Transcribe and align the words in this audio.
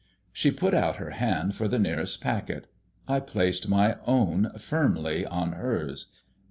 She 0.33 0.49
put 0.49 0.73
out 0.73 0.95
her 0.95 1.11
hand 1.11 1.53
for 1.53 1.67
the 1.67 1.77
nearest 1.77 2.21
packet. 2.21 2.65
I 3.07 3.19
placed 3.19 3.69
my 3.69 3.97
own 4.07 4.49
firmly 4.57 5.27
on 5.27 5.51
hers. 5.51 6.07